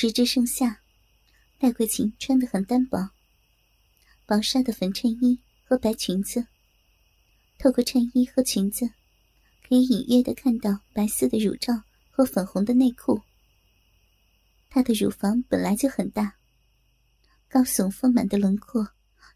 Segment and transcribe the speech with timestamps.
[0.00, 0.80] 时至盛夏，
[1.58, 3.10] 戴桂琴穿得很单薄，
[4.26, 6.46] 薄纱的粉衬衣和白裙子。
[7.58, 8.88] 透过衬衣和裙子，
[9.68, 11.82] 可以隐约的看到白色的乳罩
[12.12, 13.20] 和粉红的内裤。
[14.70, 16.36] 她的乳房本来就很大，
[17.48, 18.88] 高耸丰满的轮廓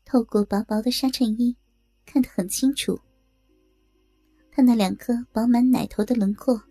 [0.04, 1.56] 透过薄薄的纱衬衣
[2.06, 3.00] 看得很清楚。
[4.52, 6.62] 她那两颗饱满奶头的轮廓，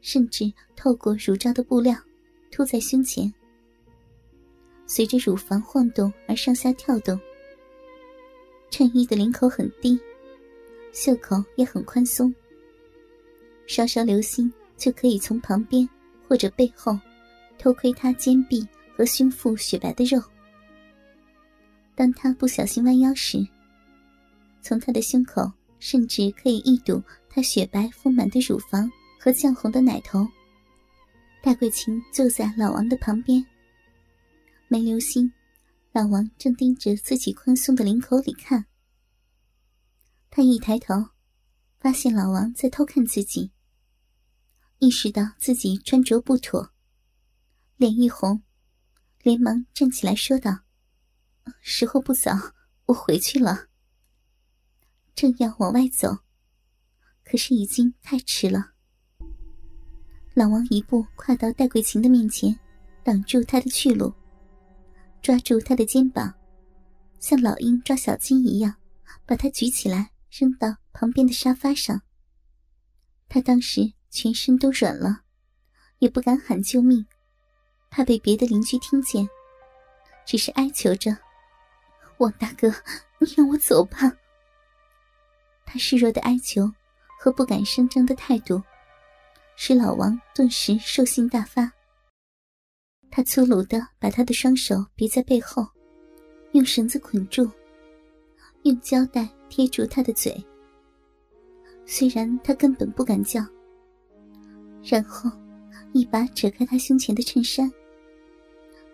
[0.00, 1.94] 甚至透过乳罩的布料
[2.50, 3.32] 凸在胸前，
[4.86, 7.18] 随着乳房晃动而上下跳动。
[8.70, 9.98] 衬衣的领口很低。
[10.90, 12.34] 袖口也很宽松，
[13.66, 15.88] 稍稍留心就可以从旁边
[16.26, 16.98] 或者背后
[17.58, 20.20] 偷窥他肩臂和胸腹雪白的肉。
[21.94, 23.46] 当他不小心弯腰时，
[24.62, 30.26] 从他的胸口甚至可以一睹他雪白丰满的乳房和绛红的奶头。
[31.40, 33.46] 戴桂琴坐在老王的旁边，
[34.66, 35.32] 没留心，
[35.92, 38.66] 老王正盯着自己宽松的领口里看。
[40.30, 41.10] 他一抬头，
[41.78, 43.52] 发现老王在偷看自己。
[44.80, 46.72] 意识到自己穿着不妥，
[47.76, 48.42] 脸一红，
[49.22, 50.64] 连忙站起来说道
[51.62, 52.32] ：“时候不早，
[52.86, 53.68] 我回去了。”
[55.14, 56.18] 正要往外走，
[57.24, 58.72] 可是已经太迟了。
[60.38, 62.56] 老王一步跨到戴桂琴的面前，
[63.02, 64.14] 挡住她的去路，
[65.20, 66.32] 抓住她的肩膀，
[67.18, 68.72] 像老鹰抓小鸡一样，
[69.26, 70.10] 把她举起来。
[70.30, 72.02] 扔到旁边的沙发上。
[73.28, 75.22] 他当时全身都软了，
[75.98, 77.04] 也不敢喊救命，
[77.90, 79.28] 怕被别的邻居听见，
[80.24, 81.16] 只是哀求着
[82.20, 82.68] ：“王大哥，
[83.18, 84.12] 你让我走吧。”
[85.66, 86.70] 他示弱的哀求
[87.18, 88.62] 和不敢声张的态度，
[89.60, 91.70] 使老王顿时兽性大发。
[93.10, 95.66] 他粗鲁的把他的双手别在背后，
[96.52, 97.50] 用绳子捆住，
[98.62, 99.28] 用胶带。
[99.50, 100.44] 贴住他的嘴，
[101.86, 103.40] 虽然他根本不敢叫。
[104.84, 105.30] 然后，
[105.94, 107.72] 一把扯开他胸前的衬衫，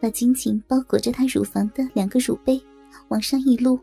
[0.00, 2.62] 把紧紧包裹着他乳房的两个乳杯
[3.08, 3.76] 往上一撸，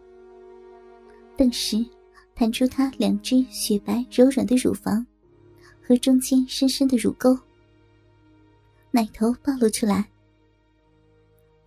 [1.35, 1.85] 顿时
[2.33, 5.05] 弹出他两只雪白柔软的乳房
[5.91, 7.37] 和中间深深的乳沟，
[8.91, 10.09] 奶头暴露出来。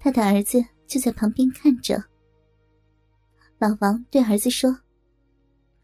[0.00, 2.02] 他的儿子就在旁边看着。
[3.58, 4.74] 老王对儿子说。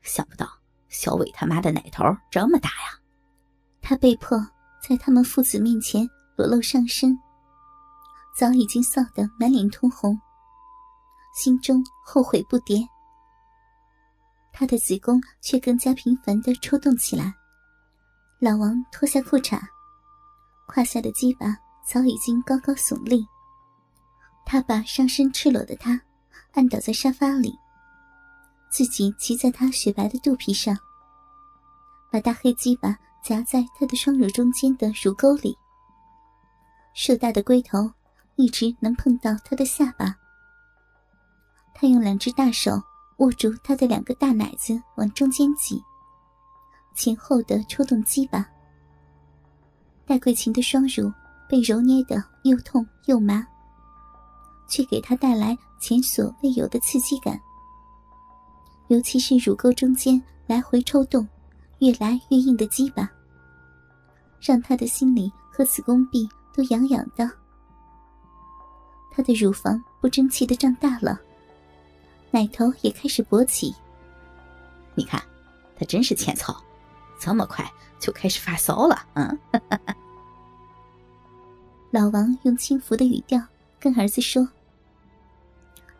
[0.00, 0.50] 想不到
[0.88, 2.98] 小伟他妈的奶头这么大呀！
[3.82, 4.38] 他被迫
[4.82, 7.14] 在他们父子面前裸露上身，
[8.34, 10.18] 早已经臊得满脸通红，
[11.34, 12.88] 心中后悔不迭。
[14.50, 17.34] 他的子宫却更加频繁的抽动起来。
[18.42, 19.60] 老王脱下裤衩，
[20.66, 21.54] 胯下的鸡巴
[21.86, 23.22] 早已经高高耸立。
[24.46, 26.00] 他把上身赤裸的他
[26.52, 27.54] 按倒在沙发里。
[28.70, 30.74] 自己骑在他雪白的肚皮上，
[32.10, 35.54] 把大黑鸡巴夹在他的双乳中间的乳沟里。
[36.94, 37.92] 硕大的龟头
[38.36, 40.16] 一直能碰到他的下巴。
[41.74, 42.82] 他用两只大手
[43.18, 45.82] 握住他的两个大奶子，往中间挤，
[47.00, 48.46] 前后的抽动鸡巴。
[50.04, 51.10] 戴桂琴的双乳
[51.48, 53.42] 被揉捏的又痛又麻，
[54.68, 57.40] 却给她带来前所未有的刺激感。
[58.88, 61.26] 尤其是乳沟中间来回抽动、
[61.78, 63.10] 越来越硬的鸡巴，
[64.38, 67.30] 让他的心里和子宫壁都痒痒的。
[69.10, 71.18] 他的乳房不争气的胀大了，
[72.30, 73.74] 奶头也开始勃起。
[74.94, 75.18] 你看，
[75.78, 76.62] 他真是欠操，
[77.20, 78.98] 这么快就开始发骚了。
[79.12, 79.38] 嗯，
[81.92, 83.38] 老王用轻浮的语调
[83.78, 84.48] 跟儿子说。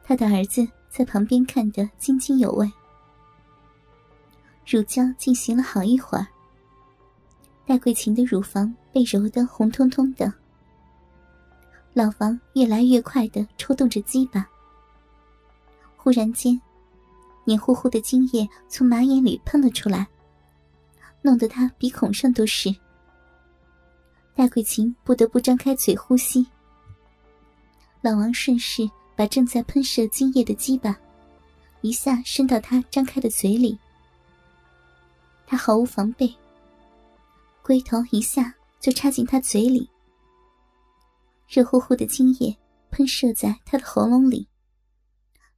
[0.02, 2.68] 他的儿子在旁边看得津津有味。
[4.66, 6.26] 乳胶进行了好一会儿，
[7.66, 10.32] 戴桂琴的乳房被揉得红彤彤的。
[11.92, 14.48] 老王越来越快的抽动着鸡巴。
[15.96, 16.60] 忽然间，
[17.44, 20.06] 黏糊糊的精液从马眼里喷了出来，
[21.22, 22.74] 弄得他鼻孔上都是。
[24.34, 26.46] 戴桂琴不得不张开嘴呼吸。
[28.00, 30.98] 老王顺势把正在喷射精液的鸡巴，
[31.82, 33.78] 一下伸到他张开的嘴里。
[35.46, 36.34] 他毫无防备，
[37.62, 39.90] 龟头一下就插进他嘴里，
[41.48, 42.56] 热乎乎的精液
[42.90, 44.48] 喷射在他的喉咙里，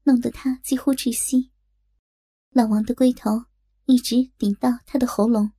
[0.03, 1.51] 弄得他几乎窒息。
[2.51, 3.45] 老王的龟头
[3.87, 5.53] 一直顶到他的喉咙，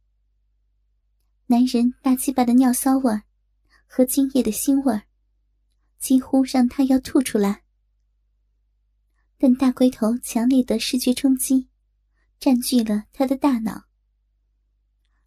[1.47, 3.21] 男人大鸡巴的尿骚味
[3.85, 5.01] 和精液的腥味，
[5.99, 7.63] 几乎让他要吐出来。
[9.37, 11.67] 但大龟头强烈的视觉冲击，
[12.39, 13.83] 占据了他的大脑，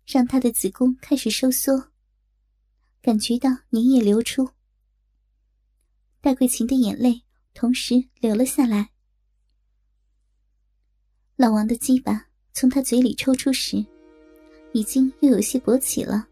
[0.07, 1.93] 让他的子宫开始收缩，
[3.03, 4.51] 感觉到粘液流出。
[6.23, 7.23] 戴桂琴的眼泪
[7.53, 8.91] 同时流了下来。
[11.37, 12.26] 老王的鸡巴
[12.59, 13.85] 从他嘴里抽出时，
[14.73, 16.27] 已经又有些勃起了。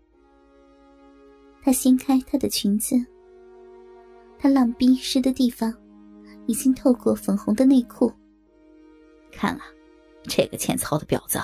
[1.61, 2.97] 他掀开她的裙子，
[4.39, 5.71] 他浪逼湿的地方，
[6.47, 8.11] 已经透过粉红的内裤。
[9.31, 9.67] 看啊，
[10.23, 11.39] 这个欠操的婊子，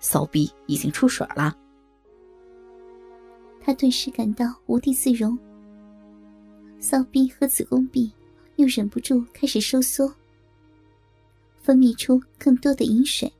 [0.00, 1.56] 骚逼已经出水了。
[3.60, 5.38] 他顿时感到无地自容，
[6.80, 8.12] 骚逼和子宫壁
[8.56, 10.12] 又忍不住开始收缩。
[11.62, 13.32] 分泌出更多的饮水，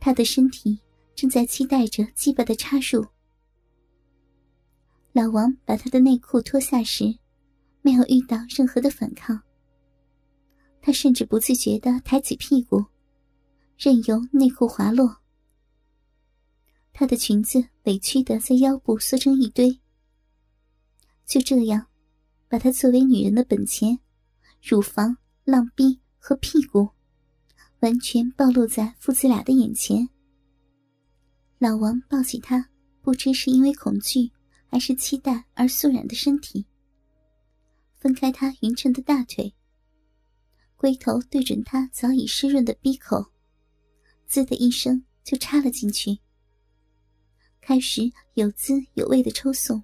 [0.00, 0.78] 他的身体
[1.14, 3.04] 正在期待着鸡巴的插入。
[5.12, 7.18] 老王把他的内裤脱下时，
[7.82, 9.40] 没有遇到任何的反抗。
[10.80, 12.84] 他甚至不自觉的抬起屁股，
[13.76, 15.16] 任由内裤滑落。
[16.92, 19.80] 他的裙子委屈的在腰部缩成一堆。
[21.26, 21.86] 就这样，
[22.48, 23.98] 把他作为女人的本钱，
[24.62, 26.00] 乳房、浪逼。
[26.20, 26.86] 和屁股
[27.80, 30.08] 完全暴露在父子俩的眼前。
[31.58, 32.68] 老王抱起他，
[33.02, 34.30] 不知是因为恐惧
[34.66, 36.66] 还是期待而肃然的身体，
[37.98, 39.52] 分开他匀称的大腿，
[40.76, 43.24] 龟头对准他早已湿润的鼻口，
[44.26, 46.18] 滋的一声就插了进去，
[47.60, 48.02] 开始
[48.34, 49.82] 有滋有味的抽送。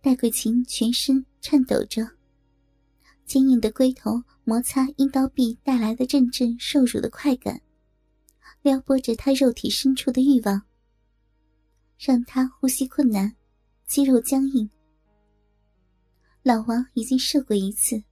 [0.00, 2.08] 戴桂琴全身颤抖着。
[3.24, 7.62] 坚硬的龟头摩擦阴道壁带来的阵阵受辱的快感，
[8.62, 10.62] 撩拨着他肉体深处的欲望，
[11.98, 13.36] 让他呼吸困难，
[13.86, 14.68] 肌肉僵硬。
[16.42, 18.02] 老王已经射过一次，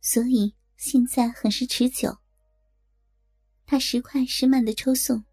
[0.00, 2.16] 所以现在很是持久。
[3.64, 5.24] 他时快时慢的抽送，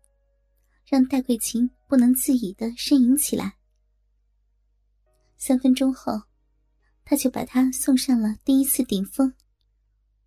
[0.86, 3.58] 让戴桂琴不能自已的呻吟起来。
[5.38, 6.22] 三分钟后。
[7.06, 9.34] 他就把他送上了第一次顶峰。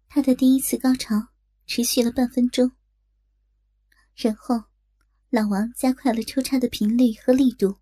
[0.08, 1.28] 他的第一次高潮
[1.66, 2.72] 持续了半分钟，
[4.14, 4.64] 然后
[5.30, 7.78] 老王加快了抽插的频率和力度。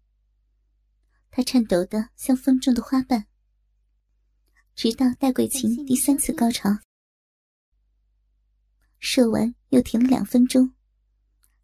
[1.30, 3.26] 他颤抖的像风中的花瓣，
[4.74, 6.70] 直到戴桂琴第三次高潮，
[8.98, 10.74] 射完又停了两分钟，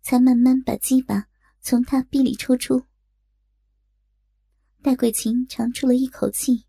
[0.03, 1.27] 才慢慢把鸡巴
[1.61, 2.87] 从他臂里抽出。
[4.83, 6.67] 戴桂琴长出了一口气。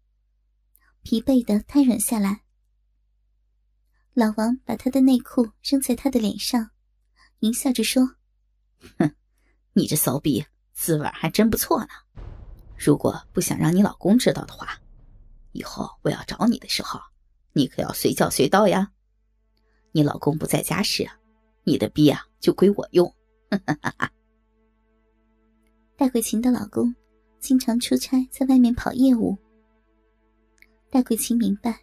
[1.03, 2.43] 疲惫的瘫软下来，
[4.13, 6.69] 老王把他的内裤扔在他的脸上，
[7.39, 8.15] 淫笑着说
[8.99, 9.09] ：“哼，
[9.73, 11.87] 你这骚逼滋味还真不错呢。
[12.77, 14.77] 如果不想让你老公知道的话，
[15.53, 16.99] 以后我要找你的时候，
[17.53, 18.91] 你可要随叫随到呀。
[19.93, 21.09] 你老公不在家时，
[21.63, 23.13] 你的逼啊就归我用。”
[25.95, 26.93] 戴桂琴的老公
[27.39, 29.37] 经常出差在外面跑业务。
[30.89, 31.79] 戴桂琴明白，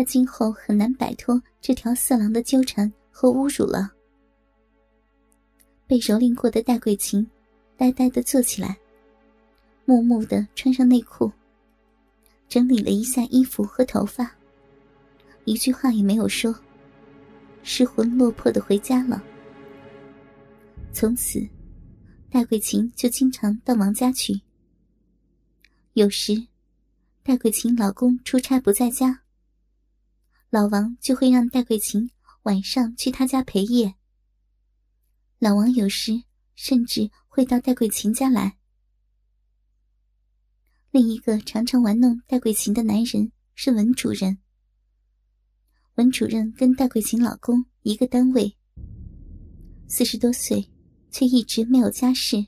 [0.00, 3.92] 他今后很难摆脱这条色狼的纠缠和侮辱了。
[5.86, 7.28] 被蹂躏过的戴桂琴，
[7.76, 8.78] 呆呆的坐起来，
[9.84, 11.30] 木木的穿上内裤，
[12.48, 14.34] 整理了一下衣服和头发，
[15.44, 16.58] 一句话也没有说，
[17.62, 19.22] 失魂落魄的回家了。
[20.94, 21.46] 从此，
[22.30, 24.40] 戴桂琴就经常到王家去，
[25.92, 26.46] 有时。
[27.22, 29.20] 戴桂琴老公出差不在家，
[30.50, 32.10] 老王就会让戴桂琴
[32.42, 33.94] 晚上去他家陪夜。
[35.38, 36.24] 老王有时
[36.56, 38.58] 甚至会到戴桂琴家来。
[40.90, 44.38] 另一个常常玩弄戴桂琴的男人是文主任。
[45.94, 48.56] 文主任跟戴桂琴老公一个单位，
[49.86, 50.68] 四十多岁，
[51.12, 52.44] 却一直没有家室，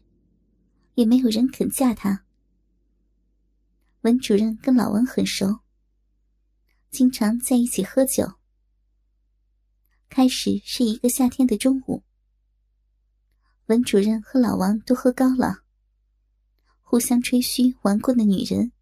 [0.94, 2.25] 也没有人肯嫁他。
[4.00, 5.61] 文主任跟老王很熟，
[6.93, 8.35] 经常在一起喝酒。
[10.11, 12.03] 开始是一个夏天的中午，
[13.65, 15.63] 文主任和老王都喝高了，
[16.83, 18.73] 互相吹嘘玩过的女人。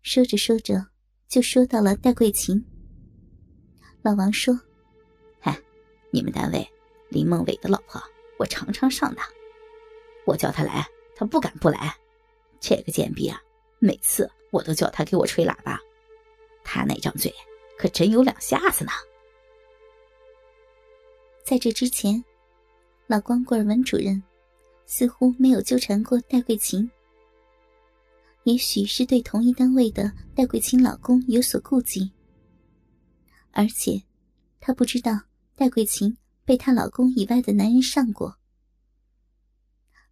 [0.00, 0.86] 说着说着，
[1.28, 2.64] 就说到了戴桂琴。
[4.00, 4.58] 老王说
[5.40, 5.60] ：“嗨，
[6.10, 6.66] 你们单位
[7.10, 8.02] 林梦伟的老婆，
[8.38, 9.22] 我常常上当，
[10.24, 11.94] 我叫他来，他不敢不来。
[12.58, 13.38] 这个贱逼啊！”
[13.78, 15.78] 每次我都叫他给我吹喇叭，
[16.70, 17.34] 他那张嘴
[17.78, 18.92] 可真有两下子呢。
[21.42, 22.22] 在这之前，
[23.06, 24.22] 老光棍文主任
[24.84, 26.88] 似乎没有纠缠过戴桂琴。
[28.44, 32.12] 也许是对同一单位的戴桂琴老公有所顾忌，
[33.52, 34.02] 而且
[34.60, 35.18] 她不知道
[35.56, 38.36] 戴桂琴被她老公以外的男人上过。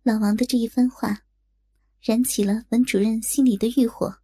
[0.02, 1.20] 老王的这一番话，
[2.00, 4.16] 燃起了文主任心里的欲火。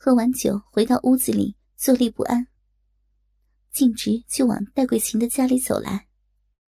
[0.00, 2.46] 喝完酒，回到屋子里坐立不安，
[3.72, 6.07] 径直就往戴桂琴的家里走来。